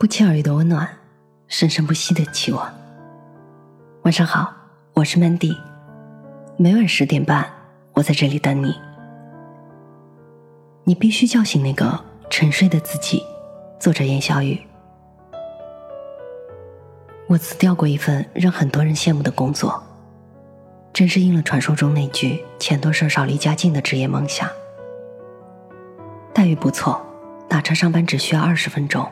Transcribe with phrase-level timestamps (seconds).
[0.00, 0.88] 不期而遇的温暖，
[1.46, 2.72] 生生不息的期望。
[4.04, 4.50] 晚上好，
[4.94, 5.54] 我是 Mandy，
[6.56, 7.46] 每晚十点半，
[7.92, 8.74] 我在这里等你。
[10.84, 13.22] 你必须叫醒那个沉睡的自己。
[13.78, 14.58] 作者：严小雨。
[17.26, 19.82] 我辞掉过一份让很多人羡慕的工作，
[20.94, 24.48] 真是应了传说中那句“钱多事少离家近”的职业梦想。
[26.32, 27.04] 待遇不错，
[27.46, 29.06] 打车上班只需要二十分钟。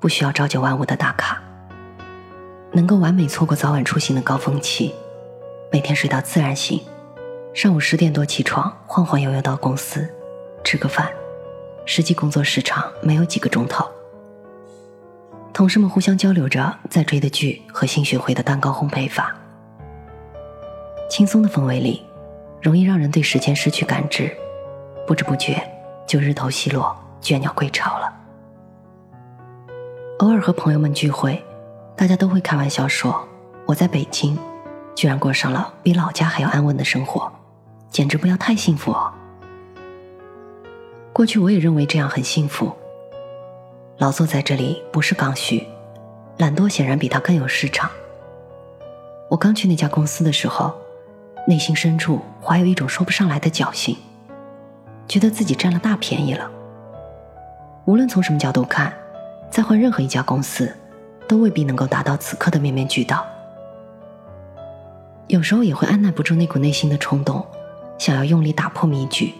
[0.00, 1.42] 不需要朝九晚五的打卡，
[2.72, 4.94] 能够完美错过早晚出行的高峰期，
[5.72, 6.80] 每天睡到自然醒，
[7.52, 10.08] 上午十点多起床，晃晃悠悠到公司，
[10.62, 11.10] 吃个饭，
[11.84, 13.84] 实际工作时长没有几个钟头。
[15.52, 19.34] 同事们互相交流着在追的剧和新学会的蛋糕烘焙法，
[21.10, 22.06] 轻松的氛围里，
[22.62, 24.32] 容易让人对时间失去感知，
[25.08, 25.60] 不知不觉
[26.06, 28.14] 就日头西落，倦鸟归巢了。
[30.18, 31.40] 偶尔和朋友们聚会，
[31.94, 33.24] 大家都会开玩笑说
[33.66, 34.36] ：“我在北京，
[34.96, 37.30] 居然过上了比老家还要安稳的生活，
[37.88, 39.12] 简直不要太幸福哦。”
[41.14, 42.74] 过去我也认为这样很幸福。
[43.98, 45.64] 劳作在这里不是刚需，
[46.38, 47.88] 懒惰显然比它更有市场。
[49.30, 50.74] 我刚去那家公司的时候，
[51.46, 53.96] 内心深处怀有一种说不上来的侥幸，
[55.06, 56.50] 觉得自己占了大便宜了。
[57.84, 58.92] 无论从什么角度看。
[59.50, 60.72] 再换任何一家公司，
[61.26, 63.24] 都未必能够达到此刻的面面俱到。
[65.26, 67.44] 有时候也会按耐不住那股内心的冲动，
[67.98, 69.34] 想要用力打破迷局，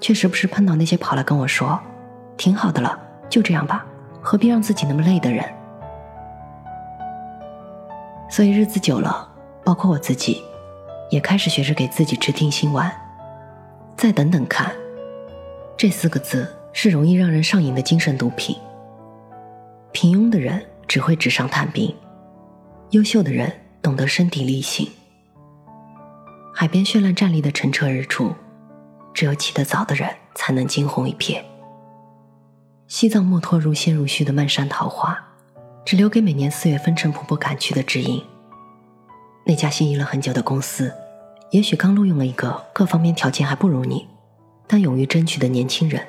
[0.00, 1.78] 却时不时碰到那些跑来跟我说
[2.38, 3.84] ：“挺好的了，就这样吧，
[4.22, 5.44] 何必让自己那么累的人。”
[8.30, 9.28] 所以日子久了，
[9.62, 10.42] 包括我自己，
[11.10, 12.90] 也开始学着给自己吃定心丸。
[13.94, 14.72] 再等等看，
[15.76, 18.56] 这四个字是容易让人上瘾的精神毒品。
[19.92, 21.94] 平庸的人只会纸上谈兵，
[22.90, 24.90] 优秀的人懂得身体力行。
[26.54, 28.32] 海边绚烂站立的澄澈日出，
[29.12, 31.42] 只有起得早的人才能惊鸿一瞥。
[32.88, 35.18] 西藏墨脱如仙如絮的漫山桃花，
[35.84, 38.22] 只留给每年四月风尘仆仆赶去的知音。
[39.44, 40.92] 那家心仪了很久的公司，
[41.50, 44.08] 也许刚录用了一个各方面条件还不如你，
[44.66, 46.06] 但勇于争取的年轻人。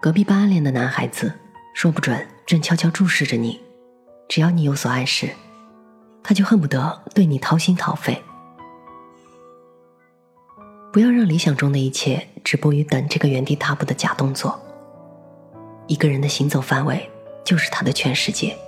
[0.00, 1.32] 隔壁班暗恋的男孩子，
[1.78, 2.26] 说不准。
[2.44, 3.60] 正悄悄注视着你，
[4.28, 5.30] 只要你有所暗示，
[6.24, 8.20] 他就恨不得对你掏心掏肺。
[10.92, 14.60] 不要让理想中的一切止步于等这个原地踏步的假动作。
[15.86, 17.08] 一个人的行走范围
[17.44, 18.58] 就是他的全世界。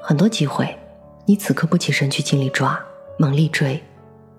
[0.00, 0.78] 很多机会，
[1.26, 2.80] 你此刻不起身去尽力抓、
[3.18, 3.82] 猛力追，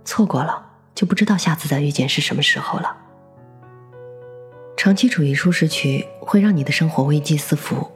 [0.06, 0.66] 错过了
[0.96, 2.96] 就不知道下次再遇见是什么时候了。
[4.84, 7.88] 长期处于舒适区，会让你的生活危机四伏。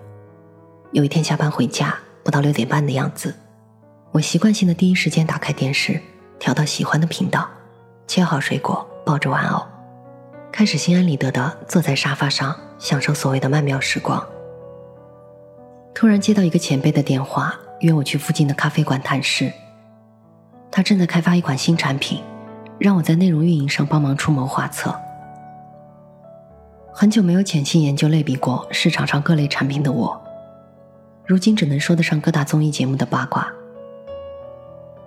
[0.92, 3.34] 有一天下班回家，不到六点半的样子，
[4.12, 6.00] 我习惯性的第一时间打开电视，
[6.38, 7.50] 调到喜欢的频道，
[8.06, 9.66] 切好水果，抱着玩偶，
[10.52, 14.24] 开始心安理得的坐在沙发上，享受所谓的曼妙时光。
[15.96, 19.52] 突然接到一个前辈的电话，约我去附近的咖啡馆谈事。
[20.70, 22.22] 他正在开发一款新产品，
[22.78, 24.96] 让我在内容运营上帮忙出谋划策。
[26.98, 30.18] 很久没有潜心研究类比过市场上各类产品的我。
[31.26, 33.52] 如今只能说得上各大综艺节目的八卦，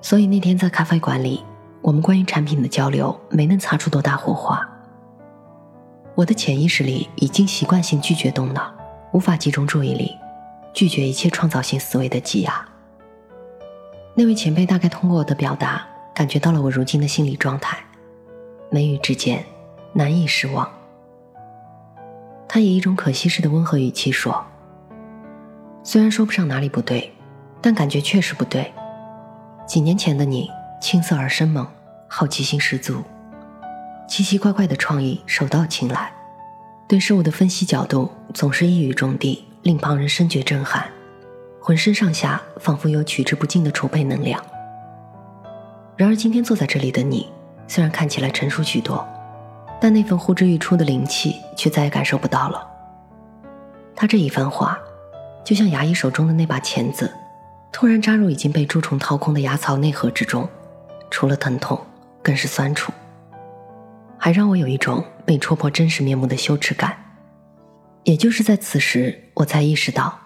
[0.02, 1.42] 所以那天在咖啡馆里，
[1.80, 4.68] 我们关于产品的交流没能擦出多大火花。
[6.14, 8.70] 我的潜意识里已经习惯性拒绝动脑，
[9.14, 10.14] 无法集中注意力，
[10.74, 12.68] 拒绝一切创造性思维的挤压。
[14.14, 17.78] 那位前辈大概通过我的表达，感觉到了我如今的心理状态，
[18.68, 19.42] 眉宇之间
[19.94, 20.70] 难以失望。
[22.48, 24.44] 他以一种可惜似的温和语气说。
[25.84, 27.12] 虽然说不上哪里不对，
[27.60, 28.72] 但感觉确实不对。
[29.66, 30.50] 几年前的你
[30.80, 31.66] 青涩而生猛，
[32.08, 33.02] 好奇心十足，
[34.08, 36.10] 奇奇怪怪的创意手到擒来，
[36.88, 40.86] 对事物的分析角度总是一语中的，令旁人深觉震撼，
[41.60, 44.42] 浑身上下仿佛有取之不尽的储备能量。
[45.96, 47.28] 然而今天坐在这里的你，
[47.66, 49.06] 虽然看起来成熟许多，
[49.80, 52.66] 但那份呼之欲出的灵气却再也感受不到了。
[53.94, 54.78] 他这一番话。
[55.44, 57.10] 就像牙医手中的那把钳子，
[57.72, 60.46] 突然扎入已经被蛀虫掏空的牙槽内核之中，
[61.10, 61.80] 除了疼痛，
[62.22, 62.92] 更是酸楚，
[64.18, 66.94] 还让我有一种被戳破真实面目的羞耻感。
[68.04, 70.18] 也就是在此时，我才意识到，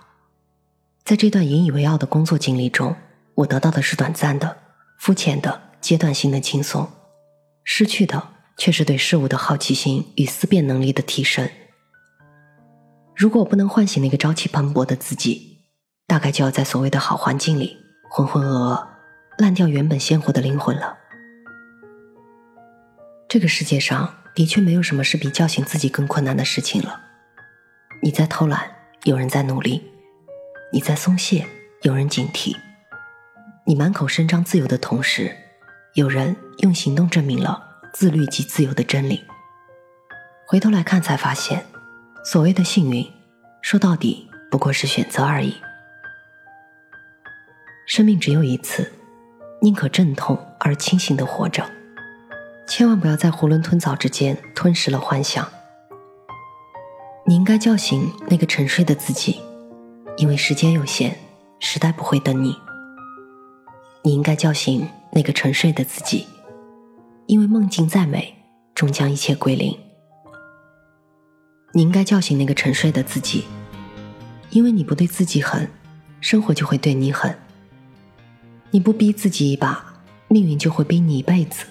[1.05, 2.97] 在这段引以为傲的工作经历中，
[3.37, 4.57] 我得到的是短暂的、
[4.99, 6.91] 肤浅的、阶段性的轻松，
[7.63, 8.21] 失去的
[8.57, 11.49] 却是对事物的好奇心与思辨能力的提升。
[13.15, 15.59] 如果我不能唤醒那个朝气蓬勃的自己，
[16.07, 17.77] 大概就要在所谓的好环境里
[18.11, 18.87] 浑浑噩噩，
[19.39, 20.99] 烂掉原本鲜活的灵魂了。
[23.29, 27.01] 这个世界上的确没有什么是比叫醒自己更困难的事情了。
[28.03, 28.71] 你在偷懒，
[29.05, 29.81] 有人在努力；
[30.73, 31.47] 你在松懈，
[31.83, 32.57] 有人警惕。
[33.65, 35.37] 你满口声张自由的同时，
[35.95, 39.25] 有人用行动证明了自律即自由的真理。
[40.47, 41.65] 回头来看，才发现，
[42.25, 43.11] 所谓的幸运，
[43.61, 45.57] 说到底不过是选择而已。
[47.87, 48.93] 生命只有一次，
[49.61, 51.65] 宁可阵痛而清醒的活着，
[52.67, 55.47] 千万不要在囫囵吞枣之间吞噬了幻想。
[57.27, 59.41] 你应该叫醒那个沉睡的自己，
[60.17, 61.17] 因为时间有限，
[61.61, 62.57] 时代不会等你。
[64.03, 66.27] 你应该叫醒那个沉睡的自己，
[67.33, 68.35] 因为梦境再美，
[68.75, 69.75] 终将一切归零。
[71.73, 73.45] 你应该叫醒那个沉睡的自己，
[74.51, 75.67] 因为你不对自己狠，
[76.21, 77.35] 生活就会对你狠。
[78.71, 79.95] 你不逼自己一把，
[80.29, 81.65] 命运就会逼你一辈子。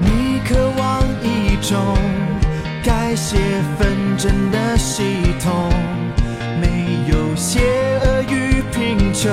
[0.00, 1.96] 你渴望一种
[2.84, 3.36] 改写
[3.76, 5.02] 纷争的系
[5.40, 5.72] 统。
[7.34, 7.81] 邪恶与贫
[9.22, 9.30] 穷，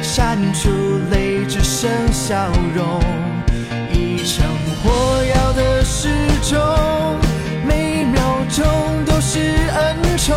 [0.00, 0.70] 删除
[1.10, 2.36] 泪，只剩笑
[2.72, 3.00] 容。
[3.92, 4.46] 一场
[4.80, 6.08] 火药的时
[6.40, 6.56] 钟，
[7.66, 8.64] 每秒钟
[9.04, 9.40] 都是
[9.74, 10.36] 恩宠。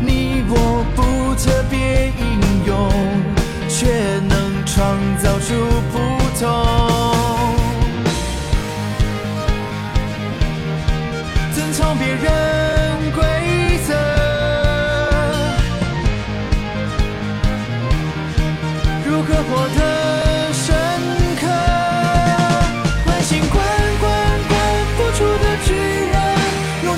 [0.00, 2.88] 你我不特别英勇，
[3.68, 5.52] 却能创造出
[5.90, 5.98] 不
[6.38, 6.46] 同。
[11.52, 12.45] 遵从别人。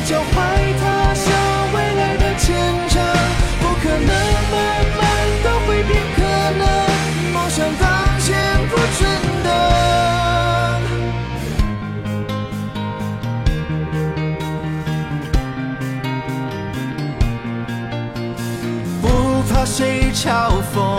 [0.09, 0.25] 脚踝
[0.81, 1.27] 踏上
[1.75, 2.47] 未来的前
[2.89, 2.97] 程，
[3.61, 4.09] 不可能
[4.51, 4.57] 慢
[4.97, 5.05] 慢
[5.45, 6.23] 都会变可
[6.57, 6.65] 能，
[7.35, 7.87] 梦想当
[8.19, 8.27] 前
[8.71, 9.01] 不准
[9.45, 9.47] 的。
[19.03, 19.07] 不
[19.53, 20.99] 怕谁嘲讽，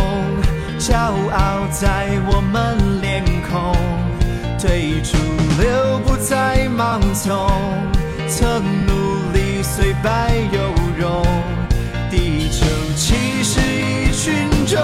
[0.77, 3.73] 骄傲在我们脸孔，
[4.61, 5.17] 对主
[5.59, 7.49] 流不再盲从，
[8.27, 8.88] 曾。
[9.75, 10.59] 虽败犹
[10.97, 11.23] 荣。
[12.09, 14.77] 地球其实一群众，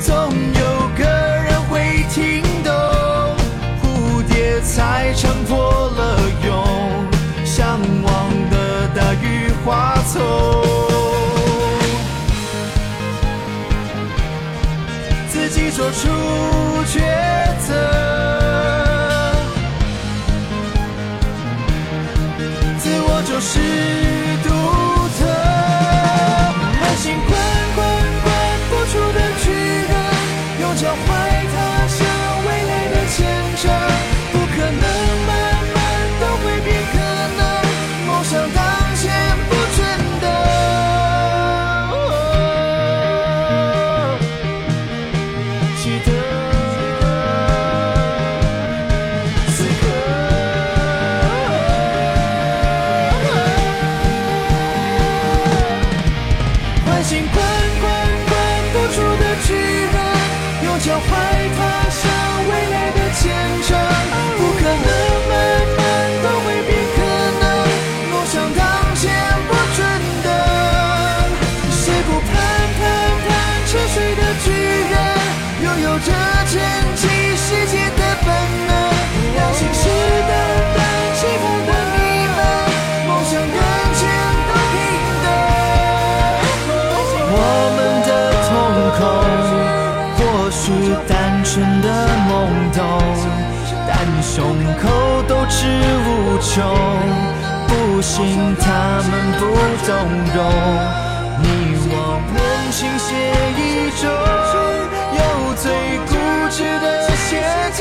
[0.00, 2.72] 总有个人会听懂。
[3.80, 6.64] 蝴蝶才撑破了蛹，
[7.44, 8.10] 向往
[8.50, 10.14] 的大雨花丛。
[15.76, 16.08] 做出
[16.86, 16.94] 抉
[17.68, 17.70] 择，
[61.00, 62.02] 怀踏上
[62.48, 63.22] 未来的前
[63.62, 63.68] 程
[64.38, 64.88] 不可能
[65.28, 65.34] 慢
[65.76, 65.82] 慢
[66.22, 66.98] 都会变可
[67.40, 67.44] 能
[68.10, 69.04] 梦想当前
[69.48, 69.78] 不准
[70.24, 70.28] 能
[71.70, 72.32] 谁不盼
[72.78, 72.82] 盼
[73.26, 73.28] 盼
[73.66, 74.46] 沉睡的巨
[74.90, 74.94] 人
[75.64, 76.12] 拥有着
[76.46, 76.54] 沉
[76.96, 77.85] 寂世界。
[91.48, 91.88] 纯的
[92.28, 92.30] 懵
[92.76, 92.82] 懂，
[93.86, 94.34] 但胸
[94.82, 94.82] 口
[95.28, 95.56] 斗志
[96.04, 96.08] 无
[96.42, 96.54] 穷，
[97.68, 98.66] 不信他
[99.08, 99.40] 们不
[99.86, 99.88] 动
[100.34, 100.38] 容。
[101.40, 101.44] 你
[101.88, 101.94] 我
[102.34, 102.36] 能
[102.72, 103.08] 倾斜
[103.56, 103.60] 一
[104.02, 104.04] 种，
[105.16, 105.20] 有
[105.54, 105.64] 最
[106.08, 106.10] 固
[106.50, 106.84] 执的
[107.16, 107.30] 协
[107.76, 107.80] 同，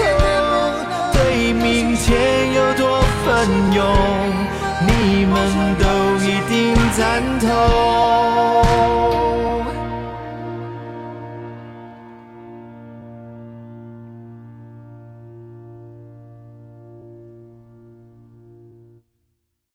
[1.11, 3.27] 对明天有多奋
[3.73, 3.83] 勇，
[4.87, 5.33] 你们
[5.79, 5.83] 都
[6.23, 6.53] 一定
[6.95, 7.01] 赞
[7.39, 8.64] 同。